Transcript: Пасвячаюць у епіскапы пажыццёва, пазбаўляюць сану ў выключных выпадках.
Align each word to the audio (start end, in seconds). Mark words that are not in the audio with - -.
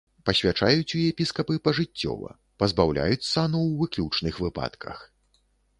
Пасвячаюць 0.27 0.95
у 0.99 1.01
епіскапы 1.09 1.57
пажыццёва, 1.69 2.29
пазбаўляюць 2.65 3.29
сану 3.33 3.59
ў 3.69 3.71
выключных 3.85 4.35
выпадках. 4.47 4.97